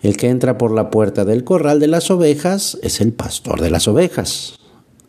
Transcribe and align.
el 0.00 0.16
que 0.16 0.28
entra 0.28 0.58
por 0.58 0.72
la 0.72 0.90
puerta 0.90 1.24
del 1.24 1.44
corral 1.44 1.80
de 1.80 1.88
las 1.88 2.10
ovejas 2.10 2.78
es 2.82 3.00
el 3.00 3.12
pastor 3.12 3.60
de 3.60 3.70
las 3.70 3.88
ovejas. 3.88 4.58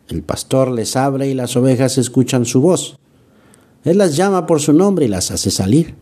El 0.08 0.22
pastor 0.22 0.72
les 0.72 0.96
abre 0.96 1.28
y 1.28 1.34
las 1.34 1.56
ovejas 1.56 1.96
escuchan 1.96 2.44
su 2.44 2.60
voz. 2.60 2.96
Él 3.84 3.98
las 3.98 4.16
llama 4.16 4.46
por 4.46 4.60
su 4.60 4.72
nombre 4.72 5.04
y 5.04 5.08
las 5.08 5.30
hace 5.30 5.50
salir. 5.50 5.94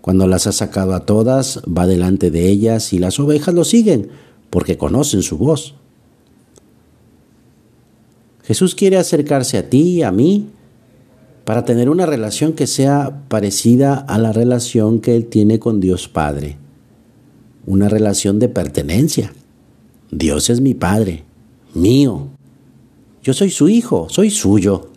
Cuando 0.00 0.26
las 0.26 0.46
ha 0.48 0.52
sacado 0.52 0.94
a 0.94 1.06
todas, 1.06 1.60
va 1.66 1.86
delante 1.86 2.30
de 2.30 2.48
ellas 2.48 2.92
y 2.92 2.98
las 2.98 3.20
ovejas 3.20 3.54
lo 3.54 3.64
siguen 3.64 4.10
porque 4.50 4.76
conocen 4.76 5.22
su 5.22 5.38
voz. 5.38 5.74
Jesús 8.42 8.74
quiere 8.74 8.96
acercarse 8.96 9.58
a 9.58 9.70
ti 9.70 9.98
y 9.98 10.02
a 10.02 10.10
mí 10.10 10.50
para 11.44 11.64
tener 11.64 11.88
una 11.88 12.06
relación 12.06 12.52
que 12.52 12.66
sea 12.66 13.22
parecida 13.28 13.94
a 13.94 14.18
la 14.18 14.32
relación 14.32 15.00
que 15.00 15.14
Él 15.14 15.26
tiene 15.26 15.60
con 15.60 15.80
Dios 15.80 16.08
Padre 16.08 16.58
una 17.66 17.88
relación 17.88 18.38
de 18.38 18.48
pertenencia. 18.48 19.32
Dios 20.10 20.48
es 20.50 20.60
mi 20.60 20.74
Padre, 20.74 21.24
mío. 21.74 22.28
Yo 23.22 23.34
soy 23.34 23.50
su 23.50 23.68
hijo, 23.68 24.06
soy 24.08 24.30
suyo. 24.30 24.90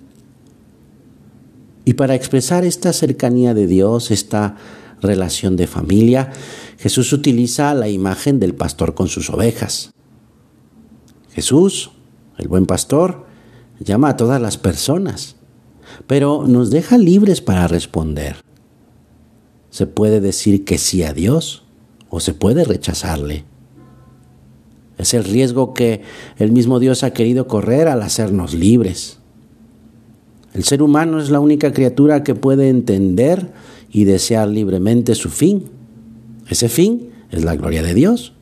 Y 1.84 1.96
para 1.96 2.14
expresar 2.14 2.64
esta 2.64 2.94
cercanía 2.94 3.56
de 3.56 3.66
Dios, 3.66 4.12
esta 4.12 4.56
relación 5.02 5.56
de 5.56 5.66
familia, 5.66 6.32
Jesús 6.78 7.12
utiliza 7.12 7.74
la 7.74 7.90
imagen 7.90 8.40
del 8.40 8.54
pastor 8.54 8.94
con 8.94 9.08
sus 9.08 9.30
ovejas. 9.30 9.92
Jesús, 11.32 11.92
el 12.38 12.48
buen 12.48 12.68
pastor, 12.68 13.26
llama 13.80 14.10
a 14.10 14.18
todas 14.18 14.42
las 14.42 14.58
personas, 14.58 15.38
pero 16.06 16.46
nos 16.48 16.70
deja 16.70 16.98
libres 16.98 17.42
para 17.42 17.68
responder. 17.68 18.38
Se 19.72 19.88
puede 19.88 20.22
decir 20.22 20.66
que 20.66 20.78
sí 20.78 21.04
a 21.04 21.14
Dios 21.14 21.64
o 22.10 22.20
se 22.20 22.34
puede 22.34 22.64
rechazarle. 22.64 23.46
Es 24.98 25.14
el 25.14 25.24
riesgo 25.24 25.74
que 25.74 26.02
el 26.38 26.52
mismo 26.52 26.80
Dios 26.80 27.04
ha 27.04 27.14
querido 27.14 27.48
correr 27.48 27.88
al 27.88 28.02
hacernos 28.02 28.54
libres. 28.54 29.20
El 30.54 30.64
ser 30.64 30.82
humano 30.82 31.22
es 31.22 31.30
la 31.30 31.40
única 31.40 31.72
criatura 31.72 32.24
que 32.24 32.36
puede 32.36 32.70
entender 32.70 33.52
y 33.92 34.04
desear 34.04 34.50
libremente 34.50 35.16
su 35.16 35.30
fin. 35.30 35.66
Ese 36.50 36.68
fin 36.68 37.12
es 37.32 37.44
la 37.46 37.56
gloria 37.56 37.84
de 37.84 37.94
Dios. 37.94 38.34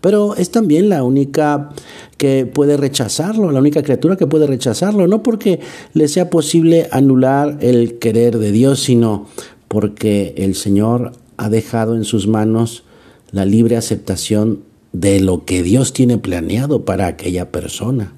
Pero 0.00 0.36
es 0.36 0.50
también 0.50 0.88
la 0.88 1.04
única 1.04 1.70
que 2.16 2.46
puede 2.46 2.76
rechazarlo, 2.76 3.50
la 3.50 3.60
única 3.60 3.82
criatura 3.82 4.16
que 4.16 4.26
puede 4.26 4.46
rechazarlo, 4.46 5.06
no 5.06 5.22
porque 5.22 5.60
le 5.94 6.08
sea 6.08 6.30
posible 6.30 6.88
anular 6.90 7.58
el 7.60 7.98
querer 7.98 8.38
de 8.38 8.52
Dios, 8.52 8.80
sino 8.80 9.26
porque 9.68 10.34
el 10.38 10.54
Señor 10.54 11.12
ha 11.36 11.48
dejado 11.48 11.96
en 11.96 12.04
sus 12.04 12.26
manos 12.26 12.84
la 13.30 13.44
libre 13.44 13.76
aceptación 13.76 14.62
de 14.92 15.20
lo 15.20 15.44
que 15.44 15.62
Dios 15.62 15.92
tiene 15.92 16.18
planeado 16.18 16.84
para 16.84 17.06
aquella 17.06 17.52
persona. 17.52 18.14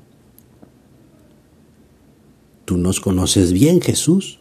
Tú 2.65 2.77
nos 2.77 3.01
conoces 3.01 3.53
bien, 3.53 3.81
Jesús. 3.81 4.39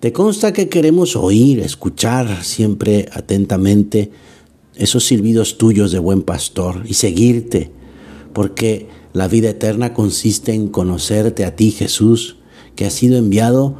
Te 0.00 0.12
consta 0.12 0.52
que 0.52 0.68
queremos 0.68 1.16
oír, 1.16 1.60
escuchar 1.60 2.44
siempre 2.44 3.08
atentamente 3.12 4.10
esos 4.76 5.04
silbidos 5.04 5.56
tuyos 5.56 5.90
de 5.92 5.98
buen 5.98 6.22
pastor 6.22 6.82
y 6.86 6.94
seguirte, 6.94 7.70
porque 8.32 8.88
la 9.12 9.28
vida 9.28 9.50
eterna 9.50 9.94
consiste 9.94 10.52
en 10.52 10.68
conocerte 10.68 11.44
a 11.44 11.56
ti, 11.56 11.70
Jesús, 11.70 12.36
que 12.76 12.84
has 12.84 12.92
sido 12.92 13.16
enviado 13.16 13.76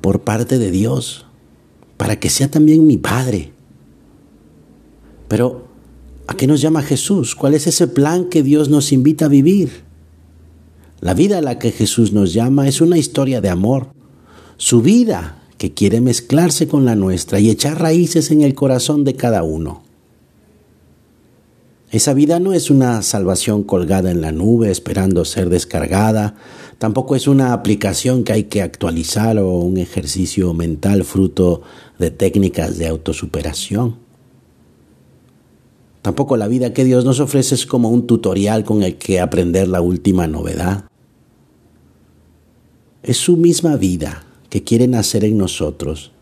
por 0.00 0.22
parte 0.22 0.58
de 0.58 0.70
Dios, 0.70 1.26
para 1.96 2.18
que 2.18 2.30
sea 2.30 2.50
también 2.50 2.86
mi 2.86 2.96
Padre 2.96 3.52
pero, 5.28 5.66
¿a 6.26 6.34
qué 6.34 6.46
nos 6.46 6.60
llama 6.60 6.82
Jesús? 6.82 7.34
¿Cuál 7.34 7.54
es 7.54 7.66
ese 7.66 7.86
plan 7.86 8.28
que 8.30 8.42
Dios 8.42 8.68
nos 8.70 8.92
invita 8.92 9.26
a 9.26 9.28
vivir? 9.28 9.84
La 11.00 11.14
vida 11.14 11.38
a 11.38 11.42
la 11.42 11.58
que 11.58 11.70
Jesús 11.70 12.12
nos 12.12 12.32
llama 12.32 12.66
es 12.66 12.80
una 12.80 12.98
historia 12.98 13.40
de 13.40 13.50
amor. 13.50 13.88
Su 14.56 14.82
vida 14.82 15.42
que 15.58 15.74
quiere 15.74 16.00
mezclarse 16.00 16.66
con 16.66 16.84
la 16.84 16.96
nuestra 16.96 17.38
y 17.38 17.50
echar 17.50 17.80
raíces 17.80 18.30
en 18.30 18.42
el 18.42 18.54
corazón 18.54 19.04
de 19.04 19.14
cada 19.14 19.42
uno. 19.42 19.82
Esa 21.90 22.12
vida 22.14 22.38
no 22.38 22.52
es 22.52 22.70
una 22.70 23.00
salvación 23.02 23.62
colgada 23.62 24.10
en 24.10 24.20
la 24.20 24.30
nube 24.30 24.70
esperando 24.70 25.24
ser 25.24 25.48
descargada, 25.48 26.34
tampoco 26.78 27.16
es 27.16 27.26
una 27.26 27.54
aplicación 27.54 28.24
que 28.24 28.34
hay 28.34 28.44
que 28.44 28.60
actualizar 28.60 29.38
o 29.38 29.58
un 29.58 29.78
ejercicio 29.78 30.52
mental 30.52 31.04
fruto 31.04 31.62
de 31.98 32.10
técnicas 32.10 32.76
de 32.76 32.88
autosuperación. 32.88 34.07
Tampoco 36.08 36.38
la 36.38 36.48
vida 36.48 36.72
que 36.72 36.86
Dios 36.86 37.04
nos 37.04 37.20
ofrece 37.20 37.54
es 37.54 37.66
como 37.66 37.90
un 37.90 38.06
tutorial 38.06 38.64
con 38.64 38.82
el 38.82 38.96
que 38.96 39.20
aprender 39.20 39.68
la 39.68 39.82
última 39.82 40.26
novedad. 40.26 40.86
Es 43.02 43.18
su 43.18 43.36
misma 43.36 43.76
vida 43.76 44.24
que 44.48 44.64
quiere 44.64 44.88
nacer 44.88 45.22
en 45.22 45.36
nosotros 45.36 46.12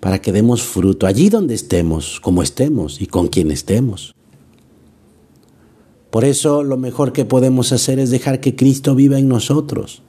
para 0.00 0.22
que 0.22 0.32
demos 0.32 0.62
fruto 0.62 1.06
allí 1.06 1.28
donde 1.28 1.52
estemos, 1.52 2.20
como 2.20 2.42
estemos 2.42 3.02
y 3.02 3.06
con 3.06 3.28
quien 3.28 3.50
estemos. 3.50 4.14
Por 6.08 6.24
eso 6.24 6.62
lo 6.62 6.78
mejor 6.78 7.12
que 7.12 7.26
podemos 7.26 7.70
hacer 7.72 7.98
es 7.98 8.08
dejar 8.08 8.40
que 8.40 8.56
Cristo 8.56 8.94
viva 8.94 9.18
en 9.18 9.28
nosotros, 9.28 10.00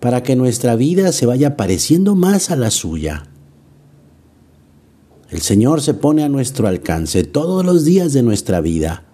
para 0.00 0.22
que 0.22 0.36
nuestra 0.36 0.76
vida 0.76 1.12
se 1.12 1.24
vaya 1.24 1.56
pareciendo 1.56 2.14
más 2.14 2.50
a 2.50 2.56
la 2.56 2.70
suya 2.70 3.31
el 5.32 5.40
Señor 5.40 5.80
se 5.80 5.94
pone 5.94 6.24
a 6.24 6.28
nuestro 6.28 6.68
alcance 6.68 7.24
todos 7.24 7.64
los 7.64 7.86
días 7.86 8.12
de 8.12 8.22
nuestra 8.22 8.60
vida. 8.60 9.04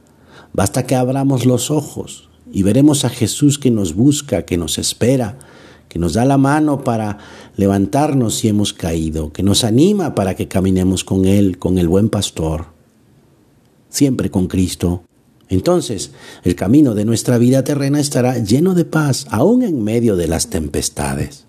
Basta 0.52 0.84
que 0.84 0.96
abramos 0.96 1.46
los 1.46 1.70
ojos 1.70 2.28
y 2.52 2.64
veremos 2.64 3.04
a 3.04 3.08
Jesús 3.08 3.56
que 3.56 3.70
nos 3.70 3.94
busca, 3.94 4.44
que 4.44 4.56
nos 4.56 4.78
espera, 4.78 5.38
que 5.88 6.00
nos 6.00 6.14
da 6.14 6.24
la 6.24 6.36
mano 6.36 6.82
para 6.82 7.18
levantarnos 7.56 8.34
si 8.34 8.48
hemos 8.48 8.72
caído, 8.72 9.32
que 9.32 9.44
nos 9.44 9.62
anima 9.62 10.16
para 10.16 10.34
que 10.34 10.48
caminemos 10.48 11.04
con 11.04 11.24
Él, 11.24 11.56
con 11.56 11.78
el 11.78 11.86
buen 11.86 12.08
pastor, 12.08 12.66
siempre 13.88 14.28
con 14.28 14.48
Cristo. 14.48 15.04
Entonces, 15.48 16.10
el 16.42 16.56
camino 16.56 16.96
de 16.96 17.04
nuestra 17.04 17.38
vida 17.38 17.62
terrena 17.62 18.00
estará 18.00 18.38
lleno 18.38 18.74
de 18.74 18.84
paz, 18.84 19.28
aún 19.30 19.62
en 19.62 19.84
medio 19.84 20.16
de 20.16 20.26
las 20.26 20.50
tempestades. 20.50 21.46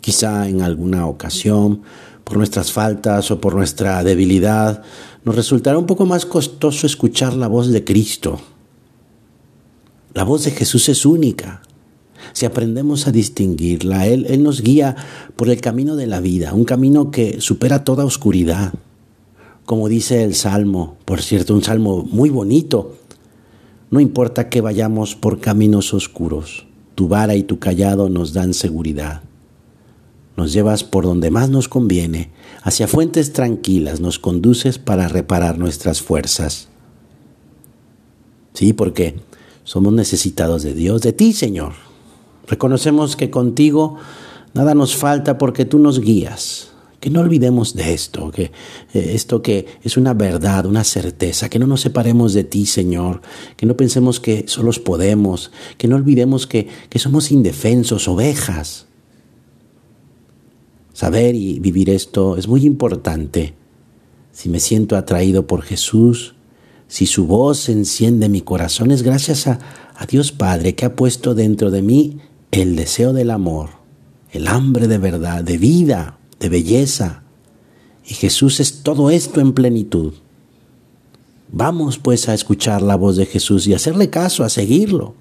Quizá 0.00 0.48
en 0.48 0.62
alguna 0.62 1.06
ocasión 1.06 1.82
por 2.28 2.36
nuestras 2.36 2.72
faltas 2.72 3.30
o 3.30 3.40
por 3.40 3.54
nuestra 3.54 4.04
debilidad, 4.04 4.82
nos 5.24 5.34
resultará 5.34 5.78
un 5.78 5.86
poco 5.86 6.04
más 6.04 6.26
costoso 6.26 6.86
escuchar 6.86 7.32
la 7.32 7.48
voz 7.48 7.68
de 7.68 7.84
Cristo. 7.84 8.38
La 10.12 10.24
voz 10.24 10.44
de 10.44 10.50
Jesús 10.50 10.90
es 10.90 11.06
única. 11.06 11.62
Si 12.34 12.44
aprendemos 12.44 13.06
a 13.06 13.12
distinguirla, 13.12 14.06
Él, 14.06 14.42
nos 14.42 14.60
guía 14.60 14.94
por 15.36 15.48
el 15.48 15.62
camino 15.62 15.96
de 15.96 16.06
la 16.06 16.20
vida, 16.20 16.52
un 16.52 16.66
camino 16.66 17.10
que 17.10 17.40
supera 17.40 17.82
toda 17.82 18.04
oscuridad. 18.04 18.74
Como 19.64 19.88
dice 19.88 20.22
el 20.22 20.34
Salmo, 20.34 20.98
por 21.06 21.22
cierto, 21.22 21.54
un 21.54 21.64
salmo 21.64 22.02
muy 22.02 22.28
bonito, 22.28 22.96
no 23.90 24.00
importa 24.00 24.50
que 24.50 24.60
vayamos 24.60 25.14
por 25.14 25.40
caminos 25.40 25.94
oscuros, 25.94 26.66
tu 26.94 27.08
vara 27.08 27.36
y 27.36 27.42
tu 27.42 27.58
callado 27.58 28.10
nos 28.10 28.34
dan 28.34 28.52
seguridad 28.52 29.22
nos 30.38 30.52
llevas 30.52 30.84
por 30.84 31.04
donde 31.04 31.32
más 31.32 31.50
nos 31.50 31.68
conviene, 31.68 32.30
hacia 32.62 32.86
fuentes 32.86 33.32
tranquilas, 33.32 33.98
nos 33.98 34.20
conduces 34.20 34.78
para 34.78 35.08
reparar 35.08 35.58
nuestras 35.58 36.00
fuerzas. 36.00 36.68
Sí, 38.54 38.72
porque 38.72 39.16
somos 39.64 39.92
necesitados 39.92 40.62
de 40.62 40.74
Dios, 40.74 41.02
de 41.02 41.12
ti, 41.12 41.32
Señor. 41.32 41.72
Reconocemos 42.46 43.16
que 43.16 43.30
contigo 43.30 43.96
nada 44.54 44.76
nos 44.76 44.94
falta 44.96 45.38
porque 45.38 45.64
tú 45.64 45.80
nos 45.80 46.00
guías. 46.00 46.68
Que 47.00 47.10
no 47.10 47.20
olvidemos 47.20 47.74
de 47.74 47.92
esto, 47.92 48.30
que 48.30 48.44
eh, 48.94 49.12
esto 49.14 49.42
que 49.42 49.66
es 49.82 49.96
una 49.96 50.14
verdad, 50.14 50.66
una 50.66 50.82
certeza, 50.84 51.48
que 51.48 51.58
no 51.58 51.66
nos 51.66 51.80
separemos 51.80 52.32
de 52.32 52.44
ti, 52.44 52.66
Señor, 52.66 53.22
que 53.56 53.66
no 53.66 53.76
pensemos 53.76 54.18
que 54.18 54.44
solos 54.48 54.78
podemos, 54.80 55.50
que 55.78 55.86
no 55.86 55.96
olvidemos 55.96 56.46
que, 56.46 56.68
que 56.88 56.98
somos 56.98 57.30
indefensos, 57.30 58.08
ovejas, 58.08 58.87
Saber 60.98 61.36
y 61.36 61.60
vivir 61.60 61.90
esto 61.90 62.36
es 62.36 62.48
muy 62.48 62.66
importante. 62.66 63.54
Si 64.32 64.48
me 64.48 64.58
siento 64.58 64.96
atraído 64.96 65.46
por 65.46 65.62
Jesús, 65.62 66.34
si 66.88 67.06
su 67.06 67.28
voz 67.28 67.68
enciende 67.68 68.28
mi 68.28 68.40
corazón, 68.40 68.90
es 68.90 69.04
gracias 69.04 69.46
a, 69.46 69.60
Dios 70.10 70.32
Padre 70.32 70.74
que 70.74 70.84
ha 70.84 70.96
puesto 70.96 71.36
dentro 71.36 71.70
de 71.70 71.82
mí 71.82 72.18
el 72.50 72.74
deseo 72.74 73.12
del 73.12 73.30
amor, 73.30 73.68
el 74.32 74.48
hambre 74.48 74.88
de 74.88 74.98
verdad, 74.98 75.44
de 75.44 75.56
vida, 75.56 76.18
de 76.40 76.48
belleza. 76.48 77.22
Y 78.04 78.14
Jesús 78.14 78.58
es 78.58 78.82
todo 78.82 79.10
esto 79.10 79.40
en 79.40 79.52
plenitud. 79.52 80.14
Vamos 81.52 81.98
pues 81.98 82.28
a 82.28 82.34
escuchar 82.34 82.82
la 82.82 82.96
voz 82.96 83.14
de 83.14 83.26
Jesús 83.26 83.68
y 83.68 83.74
hacerle 83.74 84.10
caso, 84.10 84.42
a 84.42 84.48
seguirlo. 84.48 85.14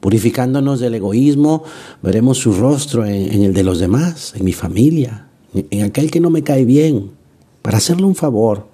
Purificándonos 0.00 0.80
del 0.80 0.94
egoísmo, 0.94 1.62
veremos 2.02 2.38
su 2.38 2.54
rostro 2.54 3.04
en, 3.04 3.42
el 3.42 3.52
de 3.52 3.62
los 3.62 3.78
demás, 3.78 4.34
en 4.34 4.44
mi 4.44 4.52
familia, 4.52 5.28
en 5.52 5.84
aquel 5.84 6.10
que 6.10 6.20
no 6.20 6.30
me 6.30 6.42
cae 6.42 6.64
bien, 6.64 7.10
para 7.62 7.78
hacerle 7.78 8.06
un 8.06 8.14
favor. 8.14 8.68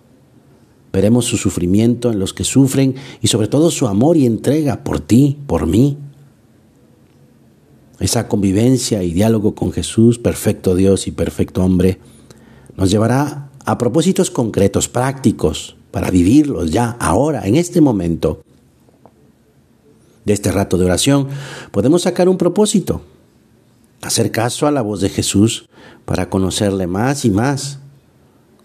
Veremos 0.92 1.24
su 1.24 1.36
sufrimiento 1.36 2.12
en 2.12 2.18
los 2.20 2.32
que 2.32 2.44
sufren 2.44 2.94
y 3.20 3.26
sobre 3.26 3.48
todo 3.48 3.70
su 3.70 3.88
amor 3.88 4.16
y 4.16 4.24
entrega 4.24 4.84
por 4.84 5.00
ti, 5.00 5.36
por 5.46 5.66
mí. 5.66 5.98
Esa 7.98 8.28
convivencia 8.28 9.02
y 9.02 9.12
diálogo 9.12 9.54
con 9.54 9.72
Jesús, 9.72 10.18
perfecto 10.18 10.74
Dios 10.74 11.06
y 11.06 11.10
perfecto 11.10 11.64
hombre, 11.64 11.98
nos 12.76 12.90
llevará 12.90 13.50
a 13.64 13.78
propósitos 13.78 14.30
concretos, 14.30 14.88
prácticos, 14.88 15.76
para 15.90 16.10
vivirlos 16.10 16.70
ya, 16.70 16.90
ahora, 17.00 17.46
en 17.46 17.56
este 17.56 17.80
momento. 17.80 18.45
De 20.26 20.32
este 20.32 20.52
rato 20.52 20.76
de 20.76 20.84
oración 20.84 21.28
podemos 21.70 22.02
sacar 22.02 22.28
un 22.28 22.36
propósito, 22.36 23.00
hacer 24.02 24.32
caso 24.32 24.66
a 24.66 24.72
la 24.72 24.82
voz 24.82 25.00
de 25.00 25.08
Jesús 25.08 25.68
para 26.04 26.28
conocerle 26.28 26.88
más 26.88 27.24
y 27.24 27.30
más, 27.30 27.78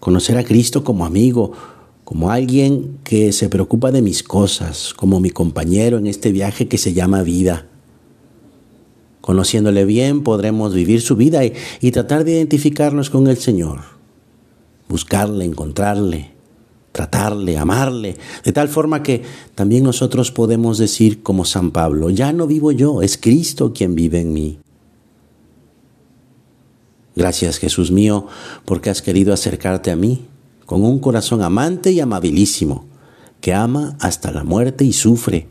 conocer 0.00 0.36
a 0.36 0.44
Cristo 0.44 0.82
como 0.82 1.06
amigo, 1.06 1.52
como 2.02 2.30
alguien 2.30 2.98
que 3.04 3.32
se 3.32 3.48
preocupa 3.48 3.92
de 3.92 4.02
mis 4.02 4.24
cosas, 4.24 4.92
como 4.92 5.20
mi 5.20 5.30
compañero 5.30 5.98
en 5.98 6.08
este 6.08 6.32
viaje 6.32 6.66
que 6.66 6.78
se 6.78 6.94
llama 6.94 7.22
vida. 7.22 7.68
Conociéndole 9.20 9.84
bien 9.84 10.24
podremos 10.24 10.74
vivir 10.74 11.00
su 11.00 11.14
vida 11.14 11.44
y, 11.44 11.52
y 11.80 11.92
tratar 11.92 12.24
de 12.24 12.32
identificarnos 12.32 13.08
con 13.08 13.28
el 13.28 13.36
Señor, 13.36 13.82
buscarle, 14.88 15.44
encontrarle, 15.44 16.32
tratarle, 16.92 17.58
amarle, 17.58 18.16
de 18.44 18.52
tal 18.52 18.68
forma 18.68 19.02
que 19.02 19.22
también 19.54 19.82
nosotros 19.82 20.30
podemos 20.30 20.78
decir 20.78 21.22
como 21.22 21.44
San 21.44 21.70
Pablo, 21.70 22.10
ya 22.10 22.32
no 22.32 22.46
vivo 22.46 22.70
yo, 22.70 23.02
es 23.02 23.16
Cristo 23.16 23.72
quien 23.72 23.94
vive 23.94 24.20
en 24.20 24.32
mí. 24.32 24.58
Gracias 27.16 27.58
Jesús 27.58 27.90
mío, 27.90 28.26
porque 28.64 28.90
has 28.90 29.02
querido 29.02 29.32
acercarte 29.32 29.90
a 29.90 29.96
mí 29.96 30.26
con 30.66 30.84
un 30.84 31.00
corazón 31.00 31.42
amante 31.42 31.90
y 31.92 32.00
amabilísimo, 32.00 32.86
que 33.40 33.52
ama 33.52 33.96
hasta 34.00 34.30
la 34.30 34.44
muerte 34.44 34.84
y 34.84 34.92
sufre, 34.92 35.48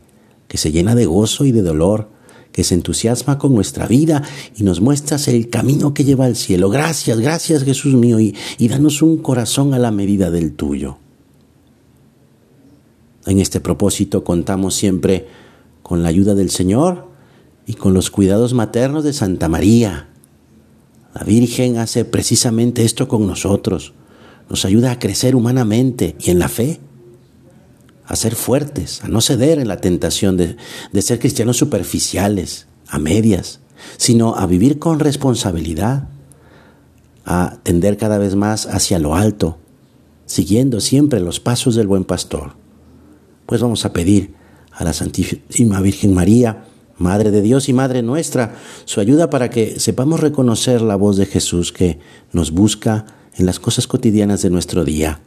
que 0.48 0.58
se 0.58 0.72
llena 0.72 0.94
de 0.94 1.06
gozo 1.06 1.44
y 1.44 1.52
de 1.52 1.62
dolor, 1.62 2.08
que 2.50 2.64
se 2.64 2.74
entusiasma 2.74 3.38
con 3.38 3.54
nuestra 3.54 3.86
vida 3.86 4.22
y 4.56 4.62
nos 4.62 4.80
muestras 4.80 5.28
el 5.28 5.48
camino 5.48 5.94
que 5.94 6.04
lleva 6.04 6.26
al 6.26 6.36
cielo. 6.36 6.68
Gracias, 6.70 7.18
gracias 7.18 7.64
Jesús 7.64 7.94
mío, 7.94 8.20
y, 8.20 8.36
y 8.58 8.68
danos 8.68 9.02
un 9.02 9.18
corazón 9.18 9.74
a 9.74 9.78
la 9.78 9.90
medida 9.90 10.30
del 10.30 10.54
tuyo. 10.54 10.98
En 13.26 13.38
este 13.38 13.60
propósito 13.60 14.24
contamos 14.24 14.74
siempre 14.74 15.28
con 15.82 16.02
la 16.02 16.08
ayuda 16.08 16.34
del 16.34 16.50
Señor 16.50 17.08
y 17.66 17.74
con 17.74 17.94
los 17.94 18.10
cuidados 18.10 18.52
maternos 18.52 19.04
de 19.04 19.12
Santa 19.12 19.48
María. 19.48 20.08
La 21.14 21.22
Virgen 21.22 21.78
hace 21.78 22.04
precisamente 22.04 22.84
esto 22.84 23.06
con 23.06 23.26
nosotros. 23.26 23.92
Nos 24.48 24.64
ayuda 24.64 24.90
a 24.90 24.98
crecer 24.98 25.36
humanamente 25.36 26.16
y 26.18 26.30
en 26.30 26.40
la 26.40 26.48
fe, 26.48 26.80
a 28.06 28.16
ser 28.16 28.34
fuertes, 28.34 29.04
a 29.04 29.08
no 29.08 29.20
ceder 29.20 29.60
en 29.60 29.68
la 29.68 29.80
tentación 29.80 30.36
de, 30.36 30.56
de 30.92 31.02
ser 31.02 31.20
cristianos 31.20 31.56
superficiales, 31.56 32.66
a 32.88 32.98
medias, 32.98 33.60
sino 33.98 34.34
a 34.34 34.46
vivir 34.46 34.80
con 34.80 34.98
responsabilidad, 34.98 36.08
a 37.24 37.58
tender 37.62 37.96
cada 37.96 38.18
vez 38.18 38.34
más 38.34 38.66
hacia 38.66 38.98
lo 38.98 39.14
alto, 39.14 39.58
siguiendo 40.26 40.80
siempre 40.80 41.20
los 41.20 41.38
pasos 41.38 41.76
del 41.76 41.86
buen 41.86 42.04
pastor 42.04 42.61
pues 43.52 43.60
vamos 43.60 43.84
a 43.84 43.92
pedir 43.92 44.32
a 44.70 44.82
la 44.82 44.94
Santísima 44.94 45.82
Virgen 45.82 46.14
María, 46.14 46.64
Madre 46.96 47.30
de 47.30 47.42
Dios 47.42 47.68
y 47.68 47.74
Madre 47.74 48.00
nuestra, 48.00 48.54
su 48.86 48.98
ayuda 48.98 49.28
para 49.28 49.50
que 49.50 49.78
sepamos 49.78 50.20
reconocer 50.20 50.80
la 50.80 50.96
voz 50.96 51.18
de 51.18 51.26
Jesús 51.26 51.70
que 51.70 51.98
nos 52.32 52.52
busca 52.52 53.04
en 53.36 53.44
las 53.44 53.60
cosas 53.60 53.86
cotidianas 53.86 54.40
de 54.40 54.48
nuestro 54.48 54.86
día 54.86 55.20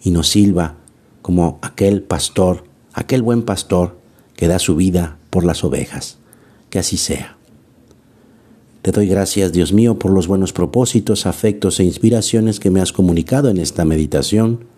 y 0.00 0.12
nos 0.12 0.28
silba 0.28 0.76
como 1.20 1.58
aquel 1.60 2.00
pastor, 2.00 2.62
aquel 2.92 3.22
buen 3.22 3.42
pastor 3.42 3.98
que 4.36 4.46
da 4.46 4.60
su 4.60 4.76
vida 4.76 5.18
por 5.30 5.42
las 5.42 5.64
ovejas. 5.64 6.18
Que 6.70 6.78
así 6.78 6.96
sea. 6.96 7.38
Te 8.82 8.92
doy 8.92 9.08
gracias, 9.08 9.50
Dios 9.50 9.72
mío, 9.72 9.98
por 9.98 10.12
los 10.12 10.28
buenos 10.28 10.52
propósitos, 10.52 11.26
afectos 11.26 11.80
e 11.80 11.84
inspiraciones 11.84 12.60
que 12.60 12.70
me 12.70 12.80
has 12.80 12.92
comunicado 12.92 13.48
en 13.48 13.58
esta 13.58 13.84
meditación 13.84 14.77